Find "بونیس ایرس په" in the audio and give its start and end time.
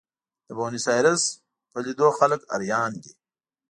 0.57-1.77